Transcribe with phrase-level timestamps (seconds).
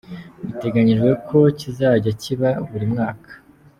[0.47, 3.31] Biteganyijwe ko kizajya kiba buri mwaka.